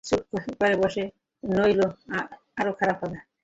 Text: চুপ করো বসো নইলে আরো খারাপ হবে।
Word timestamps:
চুপ 0.05 0.21
করো 0.59 0.75
বসো 0.81 1.03
নইলে 1.43 1.85
আরো 2.59 2.71
খারাপ 2.79 2.97
হবে। 3.03 3.17